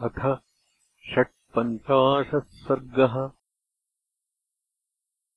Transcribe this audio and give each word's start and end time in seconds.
अथ 0.00 0.38
षट्पञ्चाशः 1.14 2.38
सर्गः 2.38 3.30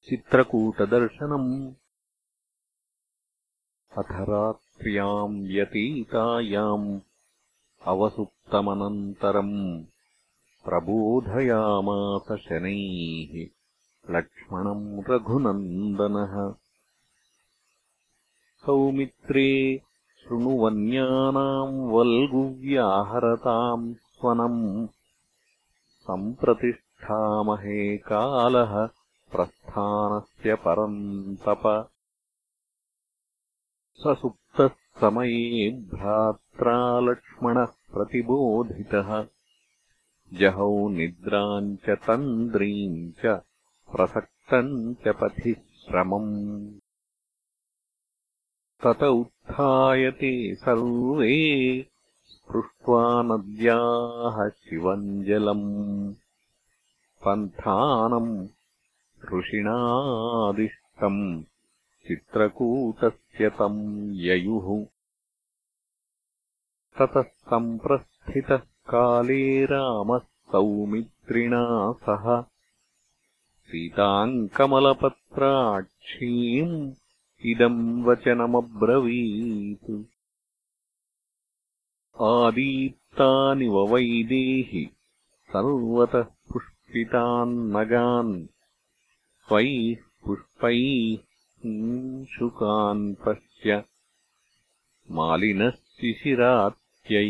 चित्रकूटदर्शनम्। 0.09 1.73
अथ 3.97 4.11
रात्र्याम् 4.11 5.47
व्यतीतायाम् 5.47 6.99
अवसुप्तमनन्तरम् 7.85 9.83
प्रबोधयामास 10.65 12.39
शनैः 12.39 13.47
लक्ष्मणम् 14.15 15.03
रघुनन्दनः। 15.09 16.53
सौमित्रे 18.65 19.81
शृणुवन्यानाम् 20.23 21.91
वल्गुव्याहरताम् 21.91 23.93
सम्प्रतिष्ठामहे 26.07 27.97
कालः 27.97 28.85
प्रस्थानस्य 29.31 30.55
परन्तप 30.55 31.63
स 34.01 34.15
सुप्तः 34.21 34.67
समये 35.01 35.69
भ्रात्रा 35.71 36.99
लक्ष्मणः 36.99 37.65
प्रतिबोधितः। 37.65 39.27
जहौ 40.33 40.89
निद्राम् 40.89 41.77
च 41.77 41.89
तन्द्रीम् 41.89 43.11
च 43.11 43.25
प्रसक्तम् 43.95 44.95
च 44.95 45.07
पथि 45.07 45.53
श्रमम् 45.53 46.79
तत 48.83 49.03
उत्थायते 49.03 50.55
सर्वे 50.55 51.35
पृष्ट्वा 52.53 53.21
नद्याः 53.21 54.49
शिवञ्जलम्। 54.49 56.13
पन्थानम् 57.25 58.47
ऋषिणादिष्टम् 59.33 61.43
चित्रकूटस्य 62.07 63.49
तम् 63.49 64.15
ययुः। 64.15 64.85
ततः 66.99 67.21
सम्प्रस्थितः 67.21 68.61
काले 68.89 69.65
रामः 69.65 70.19
सौमित्रिणा 70.19 71.91
सह। 71.91 72.43
सीताम् 73.65 74.49
कमलपत्राक्षीम् 74.49 76.91
इदम् 77.45 78.03
वचनमब्रवीत् 78.03 80.18
आदीप्तानि 82.27 83.67
वैदेहि 83.73 84.83
सर्वतः 85.51 86.23
पुष्पितान्नगान् 86.51 88.33
स्वैः 89.47 90.03
पुष्पैः 90.25 91.15
शुकान् 92.33 93.05
पश्य 93.25 93.83
मालिनः 95.19 95.71
शिशिरात्यये 96.01 97.23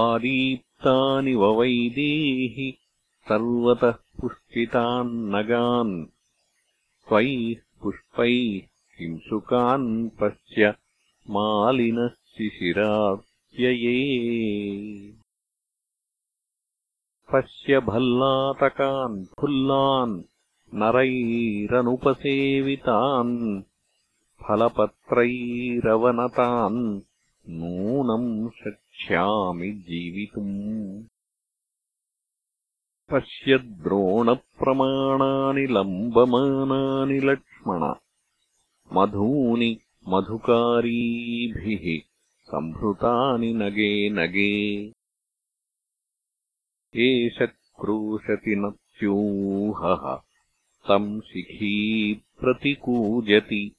आदीप्तानि 0.00 1.34
वैदेहि 1.42 2.70
सर्वतः 3.28 3.98
पुष्पितान्नगान् 4.20 5.96
स्वैः 7.08 7.62
पुष्पैः 7.82 8.66
हिंसुकान् 9.00 9.88
पश्य 10.20 10.74
मालिनः 11.30 12.08
शिशिरात्यये 12.08 13.94
पश्य 17.32 17.80
भल्लातकान् 17.88 19.16
फुल्लान् 19.40 20.14
नरैरनुपसेवितान् 20.80 23.34
फलपत्रैरवनतान् 24.42 26.80
नूनम् 27.58 28.30
शक्ष्यामि 28.60 29.70
जीवितुम्। 29.88 30.54
पश्य 33.12 33.58
द्रोणप्रमाणानि 33.58 35.66
लम्बमानानि 35.74 37.18
लक्ष्मण 37.30 37.82
मधूनि 38.92 39.70
मधुकारीभिः 40.08 42.12
सम्भृतानि 42.42 43.54
नगे 43.54 44.10
नगे। 44.10 44.92
एष 46.96 47.48
क्रोशति 47.80 48.56
नत्यूहः 48.56 50.22
तम् 50.88 51.20
शिखी 51.20 52.14
प्रतिकूजति। 52.14 53.72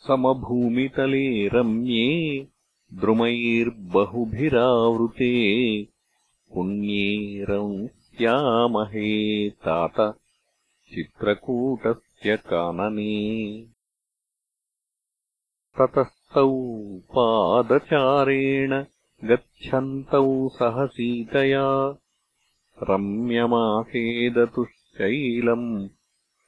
समभूमितले 0.07 1.47
रम्ये 1.47 2.07
द्रुमैर्बहुभिरावृते 2.93 3.93
पुण्ये 6.53 7.43
रंस्यामहे 7.43 9.11
तात 9.49 10.15
चित्रकूटस्य 10.93 12.37
कानने। 12.37 13.13
ततस्तौ 15.79 16.51
पादचारेण 17.17 18.85
गच्छन्तौ 19.23 20.49
सह 20.49 20.85
सीतया 20.85 21.97
रम्यमासेदतुश्चैलम् 22.89 25.89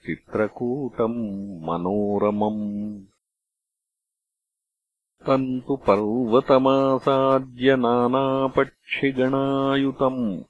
चित्रकूटम् 0.06 1.64
मनोरमम्। 1.64 3.06
तम् 5.28 5.62
तु 5.62 5.76
पर्वतमासाद्य 5.76 7.76
नानापक्षिगणायुतम् 7.76 10.44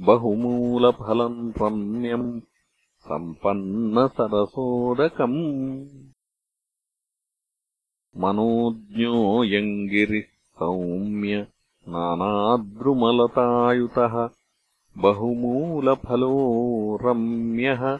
बहुमूलफलम् 0.00 1.52
रम्यम् 1.62 2.40
सम्पन्नसरसोदकम्। 3.00 5.88
मनोज्ञोऽयम् 8.16 9.88
गिरिः 9.88 10.58
सौम्य 10.58 11.46
नानाद्रुमलतायुतः 11.88 14.43
बहुमूलफलो 14.98 16.32
रम्यः 17.02 17.96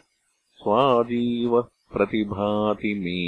स्वाजीवः 0.57 1.63
प्रतिभाति 1.93 2.95
मे 2.95 3.21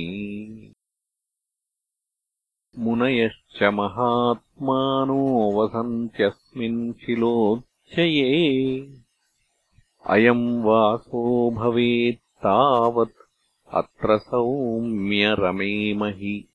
मुनयश्च 2.84 3.62
महात्मानो 3.62 5.53
वसन्त्यस्मिन् 5.53 6.93
शिलोच्चये। 6.93 8.32
अयम् 10.06 10.65
वासो 10.65 11.50
भवेत्तावत् 11.50 13.22
अत्र 13.74 14.18
सौम्य 14.18 15.36
रमेमहि 15.39 16.48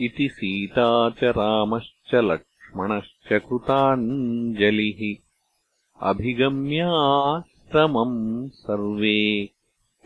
इति 0.00 0.28
सीता 0.28 1.10
च 1.10 1.24
रामश्च 1.24 2.14
लक्ष् 2.14 2.47
लक्ष्मणश्च 2.68 3.28
कृताञ्जलिः 3.28 5.16
अभिगम्याश्रमम् 6.08 8.48
सर्वे 8.48 9.50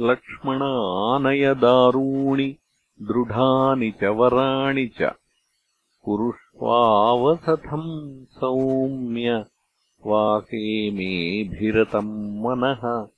लक्ष्मणानयदारूणि 0.00 2.56
दृढानि 3.02 3.90
च 3.90 4.04
वराणि 4.04 4.86
च। 4.86 5.12
कुरुष्वावसथम् 6.04 8.24
सौम्य 8.24 9.44
मेभिरतम् 10.90 12.40
मनः। 12.40 13.08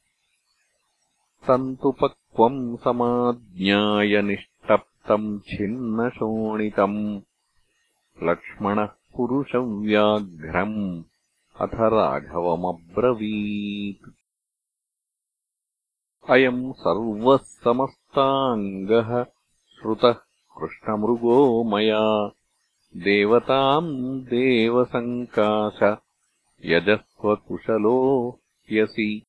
तन्तुपक्वम् 1.48 2.76
समाज्ञाय 2.76 4.22
निष्टप्तम् 4.22 5.40
छिन्नशोणितम्। 5.40 7.20
लक्ष्मणः 8.22 8.86
पुरुषव्याघ्रम् 8.86 11.02
अथ 11.60 11.74
राघवमब्रवीत्। 11.74 14.10
अयम् 16.30 16.72
सर्वः 16.72 17.36
समस्ताङ्गः 17.36 19.26
श्रुतः 19.70 20.14
कृष्णमृगो 20.58 21.64
मया। 21.64 22.30
देवताम् 22.96 24.20
देवसङ्काश। 24.20 25.96
यजस्वकुशलो 26.64 28.38
यसि 28.72 29.26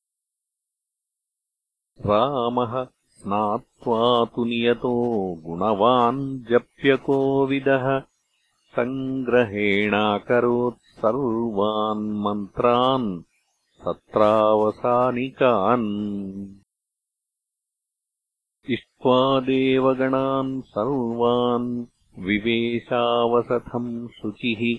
रामः 2.06 2.84
स्नात्वा 2.84 4.24
तु 4.24 4.44
नियतो 4.44 5.42
गुणवान् 5.46 6.40
जप्यकोविदः 6.40 8.02
सङ्ग्रहेणाकरोत् 8.76 10.74
सर्वान् 10.74 12.20
मन्त्रान् 12.20 13.22
सत्रावसानिकान्। 13.84 15.88
इष्ट्वा 18.70 19.40
देवगणान् 19.40 20.62
सर्वान् 20.62 21.84
विवेशावसथम् 22.18 24.08
शुचिः। 24.08 24.78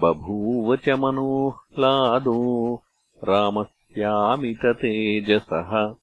बभूव 0.00 0.76
च 0.76 0.88
मनोह्लादो 0.88 2.82
रामस्यामिततेजसः 3.24 5.94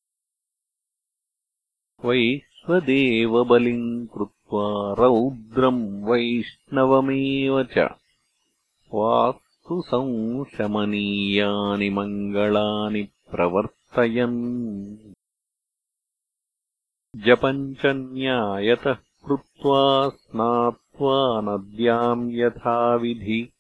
वैश्वदेवबलिम् 2.06 4.08
कृत्वा 4.08 4.94
रौद्रम् 4.94 6.04
वैष्णवमेव 6.04 7.64
च। 7.64 7.90
वास्तु 8.94 9.82
संशमनीयानि 9.82 11.90
मङ्गलानि 11.90 13.04
प्रवर्तयन्। 13.04 14.98
जपम् 17.16 17.76
च 17.76 17.82
न्यायतः 17.86 18.94
कृत्वा 18.94 20.10
स्नात्वा 20.10 21.42
नद्याम् 21.42 22.32
यथाविधि। 22.32 23.54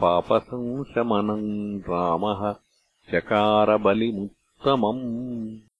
पापसंशमनम् 0.00 1.80
रामः 1.80 2.54
चकारबलिमुत्तमम् 3.12 5.71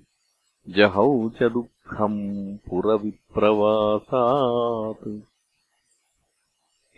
जहौ 0.70 1.30
च 1.30 1.44
दुःखम् 1.44 2.58
पुरविप्रवासात्। 2.58 5.20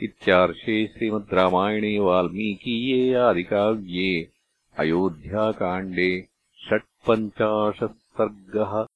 इत्यार्षे 0.03 0.87
श्रीमद् 0.87 1.33
रामायणे 1.33 1.99
वाल्मीकीये 1.99 3.13
आदिकाव्ये 3.13 4.29
अयोध्याकाण्डे 4.77 6.27
षट्पञ्चाशत् 6.69 7.91
सर्गः 7.91 8.86